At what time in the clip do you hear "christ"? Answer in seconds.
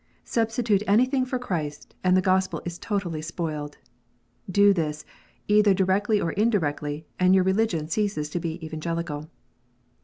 1.37-1.93